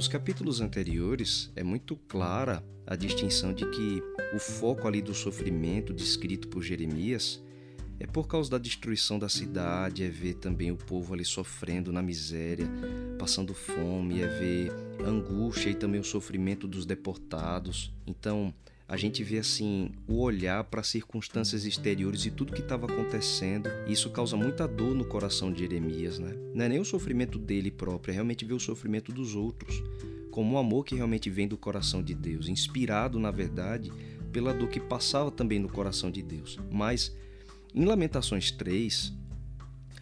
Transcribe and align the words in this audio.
nos 0.00 0.08
capítulos 0.08 0.62
anteriores 0.62 1.52
é 1.54 1.62
muito 1.62 1.94
clara 1.94 2.64
a 2.86 2.96
distinção 2.96 3.52
de 3.52 3.70
que 3.70 4.02
o 4.34 4.38
foco 4.38 4.88
ali 4.88 5.02
do 5.02 5.12
sofrimento 5.12 5.92
descrito 5.92 6.48
por 6.48 6.62
Jeremias 6.62 7.38
é 7.98 8.06
por 8.06 8.26
causa 8.26 8.50
da 8.50 8.56
destruição 8.56 9.18
da 9.18 9.28
cidade, 9.28 10.02
é 10.02 10.08
ver 10.08 10.36
também 10.36 10.72
o 10.72 10.76
povo 10.78 11.12
ali 11.12 11.22
sofrendo 11.22 11.92
na 11.92 12.00
miséria, 12.00 12.66
passando 13.18 13.52
fome, 13.52 14.22
é 14.22 14.26
ver 14.26 14.72
angústia 15.06 15.68
e 15.68 15.74
também 15.74 16.00
o 16.00 16.04
sofrimento 16.04 16.66
dos 16.66 16.86
deportados. 16.86 17.92
Então, 18.06 18.54
a 18.90 18.96
gente 18.96 19.22
vê 19.22 19.38
assim 19.38 19.92
o 20.08 20.20
olhar 20.20 20.64
para 20.64 20.80
as 20.80 20.88
circunstâncias 20.88 21.64
exteriores 21.64 22.26
e 22.26 22.30
tudo 22.32 22.52
que 22.52 22.60
estava 22.60 22.86
acontecendo. 22.86 23.70
Isso 23.86 24.10
causa 24.10 24.36
muita 24.36 24.66
dor 24.66 24.96
no 24.96 25.04
coração 25.04 25.52
de 25.52 25.60
Jeremias, 25.60 26.18
né? 26.18 26.34
Não 26.52 26.64
é 26.64 26.68
nem 26.68 26.80
o 26.80 26.84
sofrimento 26.84 27.38
dele 27.38 27.70
próprio, 27.70 28.10
é 28.10 28.14
realmente 28.14 28.44
ver 28.44 28.54
o 28.54 28.58
sofrimento 28.58 29.12
dos 29.12 29.36
outros, 29.36 29.80
como 30.32 30.56
o 30.56 30.58
amor 30.58 30.84
que 30.84 30.96
realmente 30.96 31.30
vem 31.30 31.46
do 31.46 31.56
coração 31.56 32.02
de 32.02 32.16
Deus, 32.16 32.48
inspirado, 32.48 33.20
na 33.20 33.30
verdade, 33.30 33.92
pela 34.32 34.52
dor 34.52 34.68
que 34.68 34.80
passava 34.80 35.30
também 35.30 35.60
no 35.60 35.68
coração 35.68 36.10
de 36.10 36.20
Deus. 36.20 36.58
Mas 36.68 37.16
em 37.72 37.84
Lamentações 37.84 38.50
3, 38.50 39.12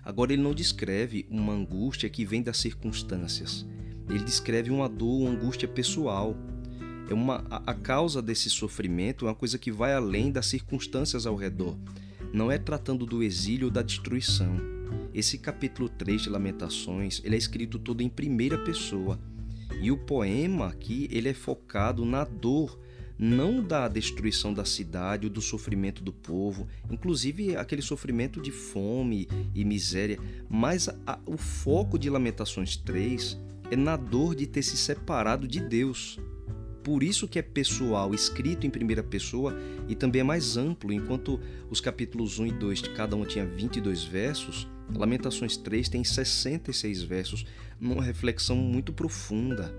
agora 0.02 0.32
ele 0.32 0.40
não 0.40 0.54
descreve 0.54 1.26
uma 1.28 1.52
angústia 1.52 2.08
que 2.08 2.24
vem 2.24 2.42
das 2.42 2.56
circunstâncias. 2.56 3.66
Ele 4.08 4.24
descreve 4.24 4.70
uma 4.70 4.88
dor, 4.88 5.20
uma 5.20 5.30
angústia 5.30 5.68
pessoal. 5.68 6.34
É 7.08 7.14
uma, 7.14 7.44
a, 7.50 7.72
causa 7.72 8.20
desse 8.20 8.50
sofrimento 8.50 9.24
é 9.24 9.28
uma 9.28 9.34
coisa 9.34 9.58
que 9.58 9.72
vai 9.72 9.94
além 9.94 10.30
das 10.30 10.46
circunstâncias 10.46 11.26
ao 11.26 11.36
redor. 11.36 11.76
Não 12.32 12.52
é 12.52 12.58
tratando 12.58 13.06
do 13.06 13.22
exílio 13.22 13.68
ou 13.68 13.70
da 13.70 13.80
destruição. 13.80 14.60
Esse 15.14 15.38
capítulo 15.38 15.88
3 15.88 16.22
de 16.22 16.28
Lamentações, 16.28 17.22
ele 17.24 17.34
é 17.34 17.38
escrito 17.38 17.78
todo 17.78 18.02
em 18.02 18.08
primeira 18.08 18.58
pessoa. 18.58 19.18
E 19.80 19.90
o 19.90 19.96
poema 19.96 20.66
aqui, 20.66 21.08
ele 21.10 21.30
é 21.30 21.34
focado 21.34 22.04
na 22.04 22.24
dor 22.24 22.78
não 23.18 23.60
da 23.62 23.88
destruição 23.88 24.54
da 24.54 24.64
cidade 24.64 25.26
ou 25.26 25.32
do 25.32 25.40
sofrimento 25.40 26.04
do 26.04 26.12
povo, 26.12 26.68
inclusive 26.88 27.56
aquele 27.56 27.82
sofrimento 27.82 28.40
de 28.40 28.52
fome 28.52 29.26
e 29.54 29.64
miséria, 29.64 30.18
mas 30.48 30.88
a, 31.04 31.18
o 31.26 31.36
foco 31.36 31.98
de 31.98 32.08
Lamentações 32.08 32.76
3 32.76 33.36
é 33.70 33.76
na 33.76 33.96
dor 33.96 34.34
de 34.34 34.46
ter 34.46 34.62
se 34.62 34.76
separado 34.76 35.48
de 35.48 35.60
Deus. 35.60 36.18
Por 36.88 37.02
isso 37.02 37.28
que 37.28 37.38
é 37.38 37.42
pessoal, 37.42 38.14
escrito 38.14 38.66
em 38.66 38.70
primeira 38.70 39.02
pessoa 39.02 39.54
e 39.86 39.94
também 39.94 40.22
é 40.22 40.24
mais 40.24 40.56
amplo, 40.56 40.90
enquanto 40.90 41.38
os 41.68 41.82
capítulos 41.82 42.38
1 42.38 42.46
e 42.46 42.52
2 42.52 42.80
de 42.80 42.90
cada 42.94 43.14
um 43.14 43.26
tinha 43.26 43.44
22 43.44 44.04
versos, 44.04 44.66
Lamentações 44.96 45.58
3 45.58 45.86
tem 45.90 46.02
66 46.02 47.02
versos, 47.02 47.44
numa 47.78 48.02
reflexão 48.02 48.56
muito 48.56 48.90
profunda 48.90 49.70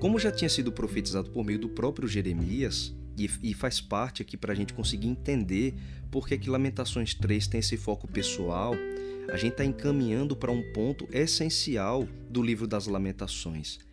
como 0.00 0.18
já 0.18 0.32
tinha 0.32 0.48
sido 0.48 0.72
profetizado 0.72 1.30
por 1.30 1.44
meio 1.44 1.58
do 1.58 1.68
próprio 1.68 2.08
Jeremias, 2.08 2.94
e, 3.18 3.52
faz 3.52 3.82
parte 3.82 4.22
aqui 4.22 4.34
para 4.34 4.54
a 4.54 4.56
gente 4.56 4.72
conseguir 4.72 5.08
entender 5.08 5.74
por 6.10 6.26
que, 6.26 6.48
Lamentações 6.48 7.12
3 7.12 7.46
tem 7.46 7.60
esse 7.60 7.76
foco 7.76 8.08
pessoal, 8.08 8.72
a 9.30 9.36
gente 9.36 9.52
está 9.52 9.64
encaminhando 9.66 10.34
para 10.34 10.50
um 10.50 10.72
ponto 10.72 11.06
essencial 11.12 12.08
do 12.30 12.42
livro 12.42 12.66
das 12.66 12.86
Lamentações. 12.86 13.89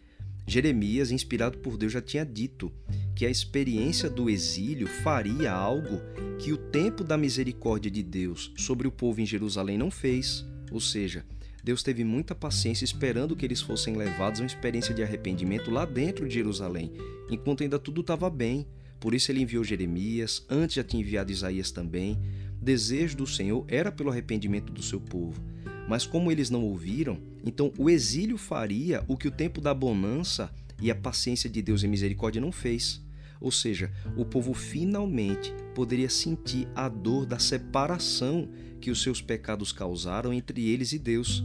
Jeremias, 0.48 1.12
inspirado 1.12 1.58
por 1.58 1.78
Deus, 1.78 1.92
já 1.92 2.02
tinha 2.02 2.26
dito 2.26 2.72
que 3.14 3.26
a 3.26 3.30
experiência 3.30 4.10
do 4.10 4.30
exílio 4.30 4.88
faria 4.88 5.52
algo 5.52 6.00
que 6.40 6.54
o 6.54 6.58
tempo 6.58 7.04
da 7.04 7.18
misericórdia 7.18 7.92
de 7.92 8.02
Deus 8.02 8.54
sobre 8.56 8.88
o 8.88 8.92
povo 8.92 9.20
em 9.20 9.26
Jerusalém 9.26 9.78
não 9.78 9.92
fez, 9.92 10.46
ou 10.72 10.80
seja, 10.80 11.26
Deus 11.62 11.84
teve 11.84 12.06
muita 12.06 12.34
paciência 12.34 12.86
esperando 12.86 13.36
que 13.36 13.44
eles 13.44 13.60
fossem 13.60 13.98
levados 13.98 14.40
a 14.40 14.44
uma 14.44 14.48
experiência 14.48 14.94
de 14.94 15.04
arrependimento 15.04 15.70
lá 15.70 15.84
dentro 15.84 16.26
de 16.26 16.36
Jerusalém, 16.36 16.94
enquanto 17.30 17.62
ainda 17.62 17.78
tudo 17.78 18.00
estava 18.00 18.30
bem. 18.30 18.66
Por 19.02 19.14
isso 19.14 19.30
ele 19.30 19.42
enviou 19.42 19.66
Jeremias, 19.66 20.46
antes 20.50 20.78
já 20.78 20.84
tinha 20.84 21.02
enviado 21.02 21.30
Isaías 21.30 21.72
também. 21.72 22.18
O 22.62 22.64
desejo 22.64 23.18
do 23.18 23.28
Senhor 23.28 23.66
era 23.68 23.92
pelo 23.92 24.10
arrependimento 24.10 24.72
do 24.72 24.82
seu 24.82 25.02
povo. 25.02 25.44
Mas 25.88 26.06
como 26.06 26.32
eles 26.32 26.50
não 26.50 26.64
ouviram, 26.64 27.18
então 27.46 27.72
o 27.78 27.90
exílio 27.90 28.38
faria 28.38 29.04
o 29.08 29.16
que 29.16 29.28
o 29.28 29.32
tempo 29.32 29.62
da 29.62 29.74
bonança 29.74 30.52
e 30.82 30.92
a 30.92 30.96
paciência 30.96 31.50
de 31.50 31.62
Deus 31.62 31.84
e 31.84 31.88
misericórdia 31.88 32.42
não 32.42 32.52
fez. 32.52 33.02
Ou 33.40 33.52
seja, 33.52 33.92
o 34.16 34.26
povo 34.26 34.54
finalmente 34.54 35.54
poderia 35.76 36.10
sentir 36.10 36.68
a 36.76 36.90
dor 36.90 37.26
da 37.26 37.40
separação 37.40 38.50
que 38.82 38.92
os 38.92 39.02
seus 39.02 39.22
pecados 39.22 39.72
causaram 39.72 40.34
entre 40.34 40.68
eles 40.70 40.92
e 40.92 41.00
Deus. 41.00 41.44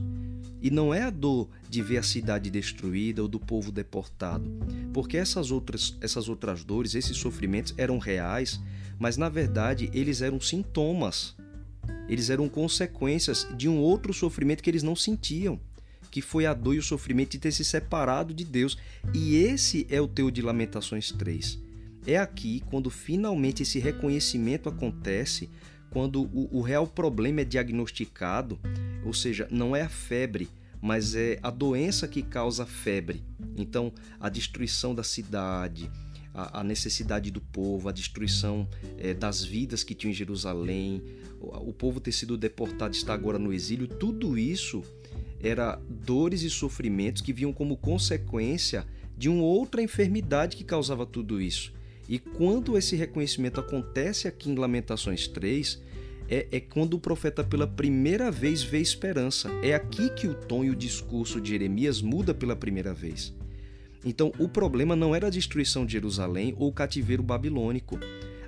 E 0.61 0.71
não 0.71 0.95
é 0.95 1.03
a 1.03 1.11
dor 1.11 1.49
de 1.69 1.83
ver 1.83 1.99
a 1.99 2.03
cidade 2.03 2.49
destruída 2.49 3.21
ou 3.21 3.29
do 3.29 3.41
povo 3.41 3.73
deportado, 3.73 4.49
porque 4.93 5.17
essas 5.17 5.51
outras, 5.51 5.97
essas 6.01 6.29
outras 6.29 6.63
dores, 6.63 6.95
esses 6.95 7.17
sofrimentos 7.17 7.75
eram 7.77 7.99
reais, 7.99 8.61
mas 8.99 9.17
na 9.17 9.29
verdade 9.29 9.91
eles 9.93 10.23
eram 10.23 10.41
sintomas. 10.41 11.35
Eles 12.13 12.29
eram 12.29 12.47
consequências 12.47 13.49
de 13.57 13.71
um 13.71 13.79
outro 13.79 14.13
sofrimento 14.13 14.63
que 14.63 14.69
eles 14.69 14.83
não 14.83 14.95
sentiam, 14.95 15.59
que 16.11 16.21
foi 16.21 16.45
a 16.45 16.53
dor 16.53 16.75
e 16.75 16.79
o 16.79 16.83
sofrimento 16.83 17.31
de 17.31 17.39
ter 17.39 17.51
se 17.53 17.65
separado 17.65 18.35
de 18.35 18.45
Deus. 18.45 18.77
E 19.15 19.37
esse 19.37 19.87
é 19.89 19.99
o 19.99 20.07
teu 20.07 20.31
de 20.31 20.43
Lamentações 20.43 21.11
3. 21.11 21.59
É 22.07 22.19
aqui 22.19 22.63
quando 22.67 22.91
finalmente 22.91 23.63
esse 23.63 23.79
reconhecimento 23.79 24.69
acontece 24.69 25.49
quando 25.89 26.25
o, 26.25 26.59
o 26.59 26.61
real 26.61 26.87
problema 26.87 27.41
é 27.41 27.45
diagnosticado, 27.47 28.61
ou 29.07 29.15
seja, 29.15 29.49
não 29.51 29.75
é 29.75 29.81
a 29.81 29.89
febre, 29.89 30.51
mas 30.83 31.15
é 31.15 31.39
a 31.43 31.49
doença 31.49 32.07
que 32.07 32.21
causa 32.21 32.67
febre. 32.67 33.25
Então, 33.57 33.91
a 34.21 34.29
destruição 34.29 34.95
da 34.95 35.03
cidade, 35.03 35.91
a, 36.35 36.61
a 36.61 36.65
necessidade 36.65 37.31
do 37.31 37.41
povo, 37.41 37.89
a 37.89 37.93
destruição 37.93 38.69
é, 38.99 39.15
das 39.15 39.43
vidas 39.45 39.83
que 39.85 39.95
tinham 39.95 40.13
em 40.13 40.15
Jerusalém, 40.15 41.03
o, 41.41 41.71
o 41.71 41.73
povo 41.73 42.01
ter 42.01 42.13
sido 42.13 42.37
deportado, 42.37 42.95
está 42.95 43.15
agora 43.15 43.39
no 43.39 43.53
exílio, 43.53 43.87
tudo 43.87 44.39
isso 44.39 44.83
era 45.43 45.81
dores 45.89 46.43
e 46.43 46.51
sofrimentos 46.51 47.21
que 47.21 47.33
vinham 47.33 47.53
como 47.53 47.77
consequência 47.77 48.87
de 49.17 49.29
uma 49.29 49.43
outra 49.43 49.83
enfermidade 49.83 50.57
que 50.57 50.65
causava 50.65 51.05
tudo 51.05 51.41
isso. 51.41 51.73
E 52.09 52.19
quando 52.19 52.77
esse 52.77 52.97
reconhecimento 52.97 53.61
acontece 53.61 54.29
aqui 54.29 54.51
em 54.51 54.55
Lamentações 54.55 55.27
3, 55.29 55.81
é, 56.29 56.47
é, 56.51 56.61
quando 56.61 56.95
o 56.95 57.01
profeta 57.01 57.45
pela 57.45 57.67
primeira 57.67 58.31
vez 58.31 58.63
vê 58.63 58.81
esperança. 58.81 59.51
É 59.63 59.75
aqui 59.75 60.09
que 60.11 60.27
o 60.27 60.35
tom 60.35 60.65
e 60.65 60.71
o 60.71 60.77
discurso 60.77 61.41
de 61.41 61.51
Jeremias 61.51 62.01
muda 62.01 62.33
pela 62.33 62.57
primeira 62.57 62.95
vez. 62.95 63.35
Então, 64.05 64.33
o 64.39 64.49
problema 64.49 64.97
não 64.97 65.15
era 65.15 65.29
a 65.29 65.31
destruição 65.31 65.87
de 65.87 65.93
Jerusalém 65.93 66.55
ou 66.59 66.69
o 66.69 66.73
cativeiro 66.73 67.23
babilônico. 67.23 67.99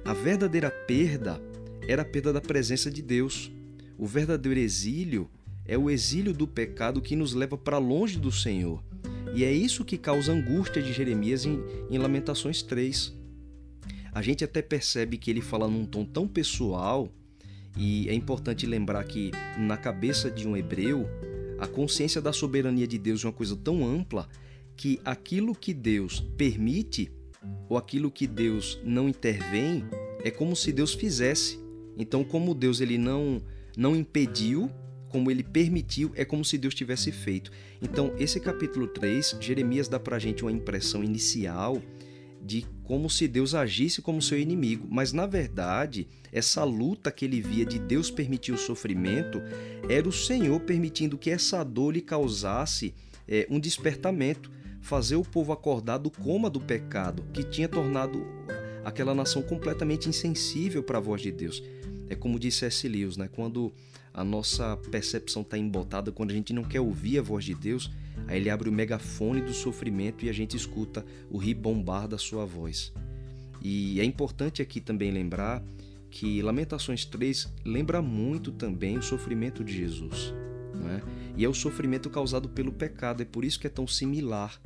A 0.04 0.12
verdadeira 0.12 0.70
perda 0.70 1.40
era 1.86 2.02
a 2.02 2.04
perda 2.04 2.32
da 2.32 2.40
presença 2.40 2.90
de 2.90 3.02
Deus. 3.02 3.52
O 3.96 4.06
verdadeiro 4.06 4.58
exílio 4.58 5.30
é 5.64 5.78
o 5.78 5.88
exílio 5.88 6.32
do 6.32 6.46
pecado 6.46 7.00
que 7.00 7.16
nos 7.16 7.34
leva 7.34 7.56
para 7.56 7.78
longe 7.78 8.18
do 8.18 8.32
Senhor. 8.32 8.82
E 9.34 9.44
é 9.44 9.52
isso 9.52 9.84
que 9.84 9.96
causa 9.96 10.32
angústia 10.32 10.82
de 10.82 10.92
Jeremias 10.92 11.44
em, 11.44 11.60
em 11.90 11.98
Lamentações 11.98 12.62
3 12.62 13.24
a 14.14 14.22
gente 14.22 14.44
até 14.44 14.62
percebe 14.62 15.18
que 15.18 15.28
ele 15.28 15.40
fala 15.40 15.66
num 15.66 15.84
tom 15.84 16.04
tão 16.04 16.28
pessoal, 16.28 17.08
e 17.76 18.08
é 18.08 18.14
importante 18.14 18.64
lembrar 18.64 19.02
que 19.02 19.32
na 19.58 19.76
cabeça 19.76 20.30
de 20.30 20.46
um 20.46 20.56
hebreu, 20.56 21.08
a 21.58 21.66
consciência 21.66 22.22
da 22.22 22.32
soberania 22.32 22.86
de 22.86 22.96
Deus 22.96 23.24
é 23.24 23.26
uma 23.26 23.32
coisa 23.32 23.56
tão 23.56 23.84
ampla 23.84 24.28
que 24.76 25.00
aquilo 25.04 25.54
que 25.54 25.72
Deus 25.72 26.20
permite 26.36 27.10
ou 27.68 27.76
aquilo 27.76 28.10
que 28.10 28.26
Deus 28.26 28.80
não 28.84 29.08
intervém 29.08 29.84
é 30.22 30.30
como 30.30 30.56
se 30.56 30.72
Deus 30.72 30.94
fizesse. 30.94 31.58
Então, 31.96 32.24
como 32.24 32.54
Deus 32.54 32.80
ele 32.80 32.98
não 32.98 33.42
não 33.76 33.96
impediu, 33.96 34.70
como 35.08 35.30
ele 35.30 35.42
permitiu, 35.42 36.12
é 36.14 36.24
como 36.24 36.44
se 36.44 36.56
Deus 36.56 36.74
tivesse 36.74 37.10
feito. 37.10 37.50
Então, 37.82 38.12
esse 38.18 38.38
capítulo 38.38 38.86
3, 38.86 39.36
Jeremias 39.40 39.88
dá 39.88 39.98
para 39.98 40.16
a 40.16 40.18
gente 40.18 40.42
uma 40.44 40.52
impressão 40.52 41.02
inicial 41.02 41.82
de 42.44 42.66
como 42.82 43.08
se 43.08 43.26
Deus 43.26 43.54
agisse 43.54 44.02
como 44.02 44.20
seu 44.20 44.38
inimigo, 44.38 44.86
mas 44.90 45.12
na 45.12 45.26
verdade, 45.26 46.06
essa 46.30 46.62
luta 46.62 47.10
que 47.10 47.24
ele 47.24 47.40
via 47.40 47.64
de 47.64 47.78
Deus 47.78 48.10
permitir 48.10 48.52
o 48.52 48.58
sofrimento 48.58 49.40
era 49.88 50.06
o 50.06 50.12
Senhor 50.12 50.60
permitindo 50.60 51.16
que 51.16 51.30
essa 51.30 51.64
dor 51.64 51.94
lhe 51.94 52.02
causasse 52.02 52.94
é, 53.26 53.46
um 53.48 53.58
despertamento, 53.58 54.50
fazer 54.84 55.16
o 55.16 55.22
povo 55.22 55.52
acordar 55.52 55.98
do 55.98 56.10
coma 56.10 56.48
do 56.48 56.60
pecado 56.60 57.24
que 57.32 57.42
tinha 57.42 57.68
tornado 57.68 58.24
aquela 58.84 59.14
nação 59.14 59.42
completamente 59.42 60.08
insensível 60.08 60.82
para 60.82 60.98
a 60.98 61.00
voz 61.00 61.22
de 61.22 61.32
Deus. 61.32 61.62
É 62.08 62.14
como 62.14 62.38
disse 62.38 62.64
S. 62.64 62.86
Lewis, 62.86 63.16
né? 63.16 63.28
quando 63.32 63.72
a 64.12 64.22
nossa 64.22 64.76
percepção 64.90 65.42
está 65.42 65.58
embotada, 65.58 66.12
quando 66.12 66.30
a 66.30 66.34
gente 66.34 66.52
não 66.52 66.62
quer 66.62 66.80
ouvir 66.80 67.18
a 67.18 67.22
voz 67.22 67.44
de 67.44 67.54
Deus, 67.54 67.90
Aí 68.26 68.38
ele 68.38 68.50
abre 68.50 68.68
o 68.68 68.72
megafone 68.72 69.40
do 69.40 69.52
sofrimento 69.52 70.24
e 70.24 70.28
a 70.28 70.32
gente 70.32 70.56
escuta 70.56 71.04
o 71.30 71.38
ribombar 71.38 72.08
da 72.08 72.18
sua 72.18 72.44
voz. 72.44 72.92
E 73.60 74.00
é 74.00 74.04
importante 74.04 74.62
aqui 74.62 74.80
também 74.80 75.10
lembrar 75.10 75.62
que 76.10 76.40
Lamentações 76.42 77.04
3 77.04 77.52
lembra 77.64 78.00
muito 78.00 78.52
também 78.52 78.98
o 78.98 79.02
sofrimento 79.02 79.64
de 79.64 79.76
Jesus. 79.76 80.32
Né? 80.74 81.02
E 81.36 81.44
é 81.44 81.48
o 81.48 81.54
sofrimento 81.54 82.08
causado 82.08 82.48
pelo 82.48 82.72
pecado, 82.72 83.22
é 83.22 83.24
por 83.24 83.44
isso 83.44 83.58
que 83.58 83.66
é 83.66 83.70
tão 83.70 83.86
similar. 83.86 84.60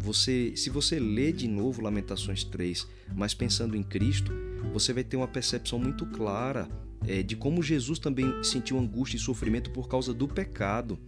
Você, 0.00 0.52
se 0.56 0.68
você 0.70 0.98
lê 0.98 1.32
de 1.32 1.48
novo 1.48 1.82
Lamentações 1.82 2.44
3, 2.44 2.86
mas 3.14 3.34
pensando 3.34 3.76
em 3.76 3.82
Cristo, 3.82 4.32
você 4.72 4.92
vai 4.92 5.02
ter 5.02 5.16
uma 5.16 5.28
percepção 5.28 5.78
muito 5.78 6.04
clara 6.06 6.68
é, 7.06 7.22
de 7.22 7.34
como 7.34 7.62
Jesus 7.62 7.98
também 7.98 8.42
sentiu 8.42 8.78
angústia 8.78 9.16
e 9.16 9.20
sofrimento 9.20 9.70
por 9.70 9.88
causa 9.88 10.12
do 10.12 10.28
pecado. 10.28 10.98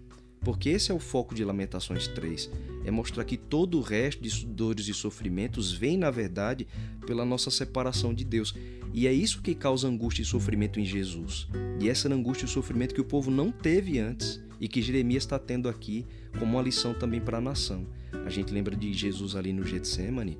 Porque 0.40 0.70
esse 0.70 0.90
é 0.90 0.94
o 0.94 0.98
foco 0.98 1.36
de 1.36 1.44
Lamentações 1.44 2.08
3, 2.08 2.50
é 2.84 2.90
mostrar 2.90 3.24
que 3.24 3.36
todo 3.36 3.78
o 3.78 3.80
resto 3.80 4.20
de 4.20 4.44
dores 4.44 4.88
e 4.88 4.94
sofrimentos 4.94 5.72
vem, 5.72 5.96
na 5.96 6.10
verdade, 6.10 6.66
pela 7.06 7.24
nossa 7.24 7.48
separação 7.48 8.12
de 8.12 8.24
Deus. 8.24 8.52
E 8.92 9.06
é 9.06 9.12
isso 9.12 9.40
que 9.40 9.54
causa 9.54 9.86
angústia 9.86 10.22
e 10.22 10.24
sofrimento 10.24 10.80
em 10.80 10.84
Jesus. 10.84 11.46
E 11.80 11.88
essa 11.88 12.12
angústia 12.12 12.46
e 12.46 12.48
sofrimento 12.48 12.92
que 12.92 13.00
o 13.00 13.04
povo 13.04 13.30
não 13.30 13.52
teve 13.52 14.00
antes 14.00 14.42
e 14.62 14.68
que 14.68 14.80
Jeremias 14.80 15.24
está 15.24 15.40
tendo 15.40 15.68
aqui 15.68 16.06
como 16.38 16.52
uma 16.52 16.62
lição 16.62 16.94
também 16.94 17.20
para 17.20 17.38
a 17.38 17.40
nação. 17.40 17.84
A 18.24 18.30
gente 18.30 18.54
lembra 18.54 18.76
de 18.76 18.92
Jesus 18.92 19.34
ali 19.34 19.52
no 19.52 19.64
Getsemane, 19.64 20.38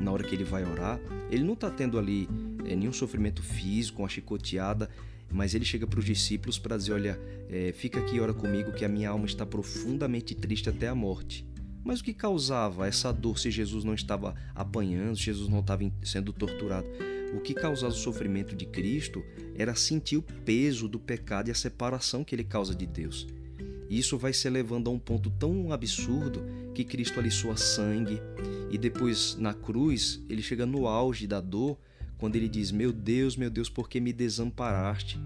na 0.00 0.10
hora 0.10 0.24
que 0.24 0.34
ele 0.34 0.42
vai 0.42 0.64
orar, 0.64 1.00
ele 1.30 1.44
não 1.44 1.52
está 1.52 1.70
tendo 1.70 2.00
ali 2.00 2.28
é, 2.64 2.74
nenhum 2.74 2.92
sofrimento 2.92 3.40
físico, 3.40 4.02
uma 4.02 4.08
chicoteada, 4.08 4.90
mas 5.30 5.54
ele 5.54 5.64
chega 5.64 5.86
para 5.86 6.00
os 6.00 6.04
discípulos 6.04 6.58
para 6.58 6.76
dizer: 6.76 6.94
Olha, 6.94 7.20
é, 7.48 7.72
fica 7.72 8.00
aqui 8.00 8.16
e 8.16 8.20
ora 8.20 8.34
comigo, 8.34 8.72
que 8.72 8.84
a 8.84 8.88
minha 8.88 9.08
alma 9.08 9.26
está 9.26 9.46
profundamente 9.46 10.34
triste 10.34 10.68
até 10.68 10.88
a 10.88 10.94
morte. 10.94 11.46
Mas 11.88 12.00
o 12.00 12.04
que 12.04 12.12
causava 12.12 12.86
essa 12.86 13.10
dor 13.10 13.38
se 13.38 13.50
Jesus 13.50 13.82
não 13.82 13.94
estava 13.94 14.34
apanhando, 14.54 15.16
se 15.16 15.22
Jesus 15.22 15.48
não 15.48 15.60
estava 15.60 15.90
sendo 16.02 16.34
torturado? 16.34 16.86
O 17.34 17.40
que 17.40 17.54
causava 17.54 17.94
o 17.94 17.96
sofrimento 17.96 18.54
de 18.54 18.66
Cristo 18.66 19.24
era 19.56 19.74
sentir 19.74 20.18
o 20.18 20.22
peso 20.22 20.86
do 20.86 20.98
pecado 20.98 21.48
e 21.48 21.50
a 21.50 21.54
separação 21.54 22.22
que 22.22 22.34
ele 22.34 22.44
causa 22.44 22.74
de 22.74 22.86
Deus. 22.86 23.26
E 23.88 23.98
isso 23.98 24.18
vai 24.18 24.34
se 24.34 24.50
levando 24.50 24.90
a 24.90 24.92
um 24.92 24.98
ponto 24.98 25.30
tão 25.30 25.72
absurdo 25.72 26.44
que 26.74 26.84
Cristo 26.84 27.20
ali 27.20 27.30
sua 27.30 27.56
sangue 27.56 28.20
e 28.70 28.76
depois 28.76 29.34
na 29.36 29.54
cruz 29.54 30.22
ele 30.28 30.42
chega 30.42 30.66
no 30.66 30.86
auge 30.86 31.26
da 31.26 31.40
dor 31.40 31.78
quando 32.18 32.36
ele 32.36 32.50
diz: 32.50 32.70
Meu 32.70 32.92
Deus, 32.92 33.34
meu 33.34 33.48
Deus, 33.48 33.70
por 33.70 33.88
que 33.88 33.98
me 33.98 34.12
desamparaste? 34.12 35.18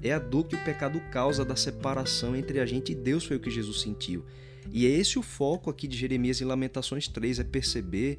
É 0.00 0.12
a 0.12 0.20
dor 0.20 0.46
que 0.46 0.54
o 0.54 0.64
pecado 0.64 1.00
causa 1.10 1.44
da 1.44 1.56
separação 1.56 2.36
entre 2.36 2.60
a 2.60 2.66
gente 2.66 2.92
e 2.92 2.94
Deus, 2.94 3.24
foi 3.24 3.36
o 3.36 3.40
que 3.40 3.50
Jesus 3.50 3.80
sentiu. 3.80 4.24
E 4.72 4.86
é 4.86 4.90
esse 4.90 5.18
o 5.18 5.22
foco 5.22 5.70
aqui 5.70 5.86
de 5.86 5.96
Jeremias 5.96 6.40
em 6.40 6.44
Lamentações 6.44 7.08
3, 7.08 7.40
é 7.40 7.44
perceber 7.44 8.18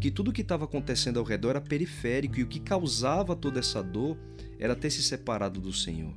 que 0.00 0.10
tudo 0.10 0.30
o 0.30 0.32
que 0.32 0.42
estava 0.42 0.64
acontecendo 0.64 1.18
ao 1.18 1.24
redor 1.24 1.50
era 1.50 1.60
periférico 1.60 2.38
e 2.38 2.42
o 2.42 2.46
que 2.46 2.60
causava 2.60 3.36
toda 3.36 3.60
essa 3.60 3.82
dor 3.82 4.16
era 4.58 4.74
ter 4.74 4.90
se 4.90 5.02
separado 5.02 5.60
do 5.60 5.72
Senhor. 5.72 6.14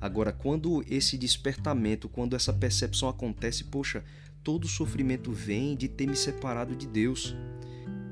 Agora, 0.00 0.32
quando 0.32 0.84
esse 0.88 1.16
despertamento, 1.16 2.08
quando 2.08 2.36
essa 2.36 2.52
percepção 2.52 3.08
acontece, 3.08 3.64
poxa, 3.64 4.04
todo 4.42 4.68
sofrimento 4.68 5.32
vem 5.32 5.74
de 5.74 5.88
ter 5.88 6.06
me 6.06 6.16
separado 6.16 6.76
de 6.76 6.86
Deus. 6.86 7.34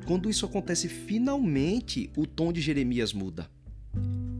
Quando 0.07 0.29
isso 0.29 0.45
acontece, 0.45 0.89
finalmente 0.89 2.11
o 2.17 2.27
tom 2.27 2.53
de 2.53 2.61
Jeremias 2.61 3.13
muda. 3.13 3.49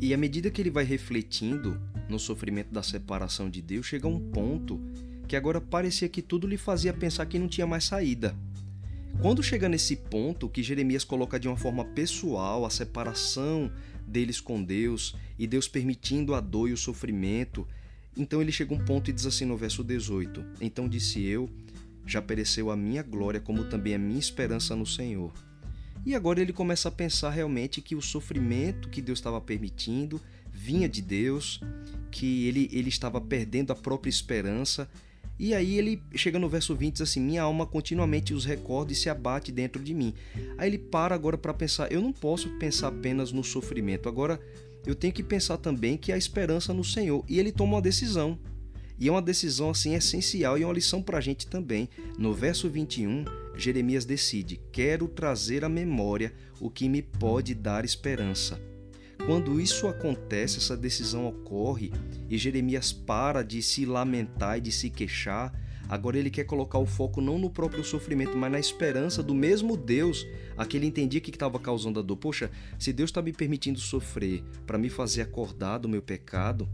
E 0.01 0.13
à 0.13 0.17
medida 0.17 0.51
que 0.51 0.61
ele 0.61 0.71
vai 0.71 0.85
refletindo 0.85 1.81
no 2.09 2.19
sofrimento 2.19 2.73
da 2.73 2.83
separação 2.83 3.49
de 3.49 3.63
Deus, 3.63 3.87
chega 3.87 4.09
um 4.09 4.21
ponto 4.31 4.81
que 5.27 5.37
agora 5.37 5.61
parecia 5.61 6.09
que 6.09 6.23
tudo 6.23 6.47
lhe 6.47 6.57
fazia 6.57 6.93
pensar 6.93 7.27
que 7.27 7.39
não 7.39 7.49
tinha 7.49 7.67
mais 7.67 7.85
saída. 7.85 8.37
Quando 9.21 9.43
chega 9.43 9.69
nesse 9.69 9.97
ponto 9.97 10.49
que 10.49 10.63
Jeremias 10.63 11.05
coloca 11.05 11.39
de 11.39 11.49
uma 11.49 11.57
forma 11.57 11.85
pessoal 11.85 12.65
a 12.65 12.71
separação 12.71 13.71
deles 14.07 14.41
com 14.41 14.63
Deus 14.63 15.17
e 15.39 15.47
Deus 15.47 15.69
permitindo 15.69 16.35
a 16.35 16.41
dor 16.41 16.69
e 16.69 16.73
o 16.73 16.77
sofrimento, 16.77 17.67
então 18.17 18.41
ele 18.41 18.53
chega 18.53 18.75
a 18.75 18.77
um 18.77 18.85
ponto 18.85 19.11
e 19.11 19.13
diz 19.13 19.27
assim 19.27 19.45
no 19.45 19.57
verso 19.57 19.83
18: 19.83 20.45
Então 20.61 20.89
disse 20.89 21.23
eu, 21.25 21.49
já 22.07 22.21
pereceu 22.21 22.71
a 22.71 22.77
minha 22.77 23.03
glória, 23.03 23.41
como 23.41 23.65
também 23.65 23.95
a 23.95 23.99
minha 23.99 24.19
esperança 24.19 24.77
no 24.77 24.87
Senhor. 24.87 25.33
E 26.05 26.15
agora 26.15 26.41
ele 26.41 26.53
começa 26.53 26.89
a 26.89 26.93
pensar 26.93 27.31
realmente 27.31 27.81
que 27.81 27.95
o 27.95 28.03
sofrimento 28.03 28.91
que 28.91 29.01
Deus 29.01 29.19
estava 29.19 29.41
permitindo 29.41 30.21
vinha 30.53 30.89
de 30.89 31.01
Deus, 31.01 31.61
que 32.11 32.47
ele, 32.47 32.69
ele 32.73 32.91
estava 32.91 33.21
perdendo 33.21 33.73
a 33.73 33.77
própria 33.77 34.11
esperança. 34.11 34.89
E 35.39 35.53
aí 35.53 35.79
ele 35.79 36.01
chega 36.15 36.39
no 36.39 36.49
verso 36.49 36.75
20 36.75 36.95
diz 36.95 37.03
assim: 37.03 37.21
Minha 37.21 37.43
alma 37.43 37.67
continuamente 37.67 38.33
os 38.33 38.45
recorda 38.45 38.93
e 38.93 38.97
se 38.97 39.09
abate 39.11 39.51
dentro 39.51 39.83
de 39.83 39.93
mim. 39.93 40.15
Aí 40.57 40.69
ele 40.69 40.79
para 40.79 41.15
agora 41.15 41.37
para 41.37 41.53
pensar: 41.53 41.91
Eu 41.91 42.01
não 42.01 42.13
posso 42.13 42.49
pensar 42.59 42.89
apenas 42.89 43.33
no 43.33 43.43
sofrimento, 43.43 44.09
agora 44.09 44.41
eu 44.87 44.95
tenho 44.95 45.13
que 45.13 45.23
pensar 45.23 45.57
também 45.57 45.97
que 45.97 46.13
há 46.13 46.17
esperança 46.17 46.73
no 46.73 46.85
Senhor. 46.85 47.25
E 47.29 47.39
ele 47.39 47.51
toma 47.51 47.75
uma 47.75 47.83
decisão. 47.83 48.39
E 48.99 49.09
é 49.09 49.11
uma 49.11 49.23
decisão 49.23 49.71
assim 49.71 49.95
essencial 49.95 50.57
e 50.57 50.63
é 50.63 50.67
uma 50.67 50.73
lição 50.73 51.03
para 51.03 51.19
a 51.19 51.21
gente 51.21 51.49
também. 51.49 51.89
No 52.17 52.33
verso 52.33 52.71
21, 52.71 53.25
Jeremias 53.57 54.05
decide: 54.05 54.61
Quero 54.71 55.09
trazer 55.09 55.65
à 55.65 55.69
memória 55.69 56.33
o 56.61 56.71
que 56.71 56.89
me 56.89 57.03
pode 57.03 57.55
dar 57.55 57.85
esperança. 57.85 58.61
Quando 59.27 59.59
isso 59.59 59.89
acontece, 59.89 60.59
essa 60.59 60.77
decisão 60.77 61.27
ocorre 61.27 61.91
e 62.29 62.37
Jeremias 62.37 62.93
para 62.93 63.43
de 63.43 63.63
se 63.63 63.87
lamentar 63.87 64.59
e 64.59 64.61
de 64.61 64.71
se 64.71 64.91
queixar, 64.91 65.53
agora 65.89 66.19
ele 66.19 66.29
quer 66.29 66.45
colocar 66.45 66.79
o 66.79 66.85
foco 66.85 67.23
não 67.23 67.39
no 67.39 67.49
próprio 67.49 67.83
sofrimento, 67.83 68.37
mas 68.37 68.53
na 68.53 68.61
esperança 68.61 69.23
do 69.23 69.35
mesmo 69.35 69.79
Deus 69.79 70.27
a 70.59 70.67
que 70.67 70.77
ele 70.77 70.87
entendia 70.87 71.23
que 71.23 71.31
estava 71.31 71.59
causando 71.59 72.01
a 72.01 72.03
dor. 72.03 72.17
Poxa, 72.17 72.51
se 72.79 72.93
Deus 72.93 73.09
está 73.09 73.23
me 73.23 73.33
permitindo 73.33 73.79
sofrer 73.79 74.45
para 74.67 74.77
me 74.77 74.91
fazer 74.91 75.23
acordar 75.23 75.79
do 75.79 75.89
meu 75.89 76.03
pecado, 76.03 76.69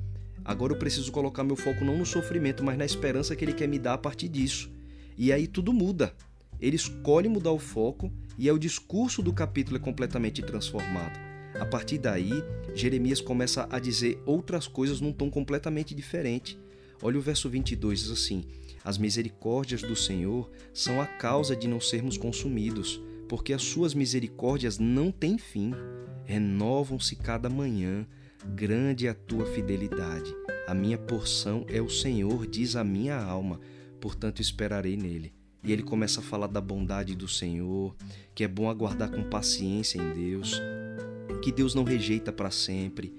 Agora 0.45 0.73
eu 0.73 0.79
preciso 0.79 1.13
colocar 1.13 1.45
meu 1.45 1.55
foco 1.55 1.85
não 1.85 1.99
no 1.99 2.07
sofrimento, 2.07 2.65
mas 2.65 2.77
na 2.77 2.85
esperança 2.85 3.37
que 3.37 3.45
ele 3.45 3.53
quer 3.53 3.69
me 3.69 3.79
dar 3.79 3.95
a 3.95 3.99
partir 3.99 4.29
disso. 4.29 4.71
E 5.17 5.33
aí 5.33 5.47
tudo 5.47 5.73
muda. 5.73 6.15
Ele 6.61 6.77
escolhe 6.77 7.29
mudar 7.29 7.53
o 7.53 7.59
foco 7.59 8.11
e 8.39 8.49
é 8.49 8.53
o 8.53 8.59
discurso 8.59 9.23
do 9.23 9.33
capítulo 9.33 9.77
é 9.77 9.81
completamente 9.81 10.43
transformado. 10.43 11.30
A 11.61 11.67
partir 11.67 11.99
daí, 11.99 12.43
Jeremias 12.75 13.21
começa 13.21 13.69
a 13.71 13.79
dizer 13.79 14.21
outras 14.27 14.67
coisas 14.67 15.01
num 15.01 15.13
tom 15.13 15.31
completamente 15.31 15.95
diferente. 15.95 16.59
Olha 17.03 17.19
o 17.19 17.23
verso 17.23 17.49
22, 17.49 18.01
diz 18.01 18.11
assim: 18.11 18.45
As 18.83 18.99
misericórdias 18.99 19.83
do 19.83 19.95
Senhor 19.95 20.51
são 20.73 21.01
a 21.01 21.07
causa 21.07 21.55
de 21.55 21.69
não 21.69 21.81
sermos 21.81 22.17
consumidos, 22.17 23.01
porque 23.29 23.53
as 23.53 23.63
suas 23.63 23.95
misericórdias 23.95 24.79
não 24.79 25.13
têm 25.13 25.39
fim, 25.39 25.73
renovam-se 26.25 27.15
cada 27.15 27.49
manhã 27.49 28.07
Grande 28.45 29.07
é 29.07 29.11
a 29.11 29.15
tua 29.15 29.45
fidelidade. 29.45 30.35
A 30.67 30.75
minha 30.75 30.97
porção 30.97 31.67
é 31.69 31.81
o 31.81 31.91
Senhor, 31.91 32.47
diz 32.47 32.75
a 32.75 32.83
minha 32.83 33.17
alma, 33.17 33.61
portanto 34.01 34.41
esperarei 34.41 34.97
nele. 34.97 35.33
E 35.63 35.71
ele 35.71 35.83
começa 35.83 36.21
a 36.21 36.23
falar 36.23 36.47
da 36.47 36.61
bondade 36.61 37.15
do 37.15 37.29
Senhor, 37.29 37.95
que 38.35 38.43
é 38.43 38.49
bom 38.49 38.71
aguardar 38.71 39.11
com 39.11 39.23
paciência 39.23 40.01
em 40.01 40.11
Deus, 40.15 40.59
que 41.43 41.53
Deus 41.53 41.75
não 41.75 41.85
rejeita 41.85 42.33
para 42.33 42.51
sempre, 42.51 43.15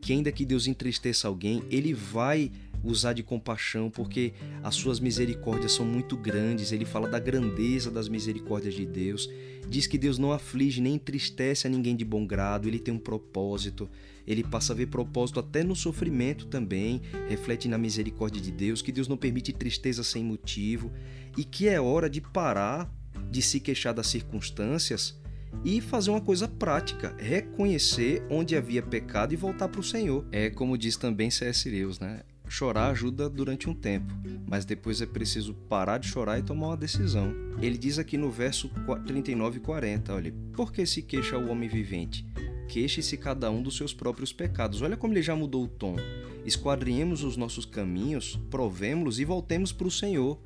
que 0.00 0.12
ainda 0.12 0.30
que 0.30 0.44
Deus 0.44 0.66
entristeça 0.66 1.28
alguém, 1.28 1.62
ele 1.70 1.94
vai 1.94 2.50
usar 2.84 3.14
de 3.14 3.22
compaixão, 3.22 3.90
porque 3.90 4.34
as 4.62 4.74
suas 4.74 5.00
misericórdias 5.00 5.72
são 5.72 5.86
muito 5.86 6.16
grandes. 6.16 6.70
Ele 6.70 6.84
fala 6.84 7.08
da 7.08 7.18
grandeza 7.18 7.90
das 7.90 8.08
misericórdias 8.08 8.74
de 8.74 8.84
Deus. 8.84 9.28
Diz 9.68 9.86
que 9.86 9.96
Deus 9.96 10.18
não 10.18 10.30
aflige 10.30 10.82
nem 10.82 10.94
entristece 10.94 11.66
a 11.66 11.70
ninguém 11.70 11.96
de 11.96 12.04
bom 12.04 12.26
grado, 12.26 12.68
ele 12.68 12.78
tem 12.78 12.92
um 12.92 12.98
propósito. 12.98 13.88
Ele 14.26 14.44
passa 14.44 14.72
a 14.72 14.76
ver 14.76 14.86
propósito 14.86 15.40
até 15.40 15.64
no 15.64 15.74
sofrimento 15.74 16.46
também, 16.46 17.00
reflete 17.28 17.66
na 17.68 17.78
misericórdia 17.78 18.40
de 18.40 18.50
Deus, 18.50 18.82
que 18.82 18.92
Deus 18.92 19.08
não 19.08 19.16
permite 19.16 19.52
tristeza 19.52 20.04
sem 20.04 20.22
motivo 20.22 20.92
e 21.36 21.44
que 21.44 21.68
é 21.68 21.80
hora 21.80 22.08
de 22.08 22.20
parar 22.20 22.92
de 23.30 23.40
se 23.40 23.58
queixar 23.58 23.94
das 23.94 24.06
circunstâncias 24.06 25.18
e 25.64 25.80
fazer 25.80 26.10
uma 26.10 26.20
coisa 26.20 26.48
prática, 26.48 27.14
reconhecer 27.18 28.22
onde 28.30 28.56
havia 28.56 28.82
pecado 28.82 29.32
e 29.32 29.36
voltar 29.36 29.68
para 29.68 29.80
o 29.80 29.84
Senhor. 29.84 30.26
É 30.32 30.50
como 30.50 30.78
diz 30.78 30.96
também 30.96 31.30
C.S. 31.30 31.68
Lewis, 31.68 31.98
né? 31.98 32.22
Chorar 32.46 32.90
ajuda 32.90 33.28
durante 33.28 33.68
um 33.68 33.74
tempo, 33.74 34.12
mas 34.46 34.64
depois 34.64 35.00
é 35.00 35.06
preciso 35.06 35.54
parar 35.54 35.98
de 35.98 36.08
chorar 36.08 36.38
e 36.38 36.42
tomar 36.42 36.68
uma 36.68 36.76
decisão. 36.76 37.34
Ele 37.60 37.78
diz 37.78 37.98
aqui 37.98 38.18
no 38.18 38.30
verso 38.30 38.70
39 39.06 39.56
e 39.56 39.60
40, 39.60 40.14
olha, 40.14 40.34
por 40.52 40.70
que 40.70 40.84
se 40.84 41.02
queixa 41.02 41.38
o 41.38 41.48
homem 41.48 41.68
vivente? 41.68 42.24
Queixe-se 42.68 43.16
cada 43.16 43.50
um 43.50 43.62
dos 43.62 43.76
seus 43.76 43.94
próprios 43.94 44.32
pecados. 44.32 44.82
Olha 44.82 44.96
como 44.96 45.14
ele 45.14 45.22
já 45.22 45.34
mudou 45.34 45.64
o 45.64 45.68
tom. 45.68 45.96
Esquadrinhemos 46.44 47.22
os 47.22 47.36
nossos 47.36 47.64
caminhos, 47.64 48.38
provemos-los 48.50 49.18
e 49.18 49.24
voltemos 49.24 49.72
para 49.72 49.86
o 49.86 49.90
Senhor. 49.90 50.38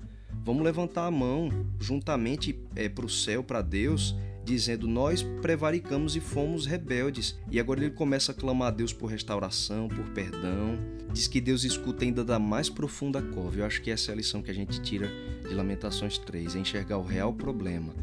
Vamos 0.45 0.63
levantar 0.63 1.07
a 1.07 1.11
mão 1.11 1.51
juntamente 1.81 2.59
é, 2.77 2.89
para 2.89 3.05
o 3.05 3.09
céu, 3.09 3.43
para 3.43 3.61
Deus, 3.61 4.15
dizendo: 4.49 4.87
Nós 4.87 5.23
prevaricamos 5.23 6.17
e 6.17 6.21
fomos 6.21 6.67
rebeldes. 6.67 7.39
E 7.51 7.61
agora 7.61 7.81
ele 7.81 7.95
começa 7.95 8.33
a 8.33 8.35
clamar 8.35 8.69
a 8.69 8.71
Deus 8.71 8.93
por 8.93 9.07
restauração, 9.07 9.89
por 9.89 10.05
perdão. 10.11 10.79
Diz 11.13 11.29
que 11.29 11.41
Deus 11.41 11.65
escuta 11.65 12.05
ainda 12.05 12.25
da 12.25 12.39
mais 12.39 12.69
profunda 12.69 13.21
cova. 13.21 13.59
Eu 13.59 13.65
acho 13.65 13.83
que 13.83 13.91
essa 13.91 14.11
é 14.11 14.15
a 14.15 14.17
lição 14.17 14.43
que 14.43 14.51
a 14.51 14.55
gente 14.55 14.81
tira 14.81 15.11
de 15.47 15.55
Lamentações 15.55 16.19
3: 16.19 16.57
é 16.57 16.59
enxergar 16.59 16.99
o 16.99 17.05
real 17.05 17.33
problema, 17.33 17.95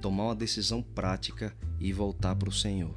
tomar 0.00 0.24
uma 0.24 0.34
decisão 0.34 0.82
prática 0.82 1.54
e 1.78 1.92
voltar 1.92 2.34
para 2.34 2.48
o 2.48 2.52
Senhor. 2.52 2.94